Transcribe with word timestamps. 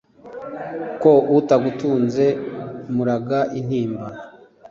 ko 1.01 1.11
utagutunze 1.37 2.25
muraga 2.95 3.39
intimba? 3.59 4.07